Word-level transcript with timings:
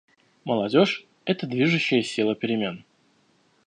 Молодежь— 0.45 1.05
это 1.25 1.45
движущая 1.45 2.01
сила 2.01 2.33
перемен. 2.33 2.85